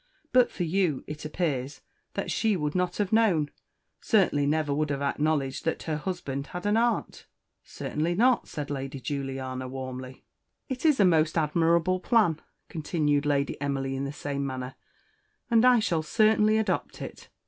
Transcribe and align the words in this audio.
"But 0.33 0.49
for 0.49 0.63
you, 0.63 1.03
it 1.05 1.25
appears 1.25 1.81
that 2.15 2.31
she 2.31 2.57
would 2.57 2.73
not 2.73 2.97
have 2.97 3.13
known 3.13 3.51
certainly 3.99 4.47
never 4.47 4.73
would 4.73 4.89
have 4.89 5.03
acknowledged 5.03 5.63
that 5.65 5.83
her 5.83 5.97
husband 5.97 6.47
had 6.47 6.65
an 6.65 6.75
aunt?" 6.75 7.27
"Certainly 7.63 8.15
not," 8.15 8.47
said 8.47 8.71
Lady 8.71 8.99
Juliana, 8.99 9.67
warmly. 9.67 10.23
"It 10.67 10.87
is 10.87 10.99
a 10.99 11.05
most 11.05 11.37
admirable 11.37 11.99
plan," 11.99 12.41
continued 12.67 13.27
Lady 13.27 13.61
Emily 13.61 13.95
in 13.95 14.05
the 14.05 14.11
same 14.11 14.43
manner, 14.43 14.73
"and 15.51 15.63
I 15.63 15.77
shall 15.77 16.01
certainly 16.01 16.57
adopt 16.57 16.99
it. 16.99 17.29